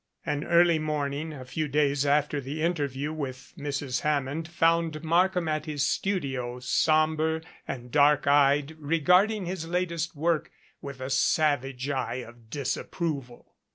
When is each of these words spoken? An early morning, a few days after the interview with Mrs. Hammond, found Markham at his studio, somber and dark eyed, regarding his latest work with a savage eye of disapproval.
An 0.25 0.43
early 0.43 0.79
morning, 0.79 1.31
a 1.31 1.45
few 1.45 1.67
days 1.67 2.07
after 2.07 2.41
the 2.41 2.63
interview 2.63 3.13
with 3.13 3.53
Mrs. 3.55 4.01
Hammond, 4.01 4.47
found 4.47 5.03
Markham 5.03 5.47
at 5.47 5.67
his 5.67 5.87
studio, 5.87 6.59
somber 6.59 7.39
and 7.67 7.91
dark 7.91 8.25
eyed, 8.25 8.75
regarding 8.79 9.45
his 9.45 9.67
latest 9.67 10.15
work 10.15 10.49
with 10.81 11.01
a 11.01 11.11
savage 11.11 11.87
eye 11.91 12.15
of 12.15 12.49
disapproval. 12.49 13.53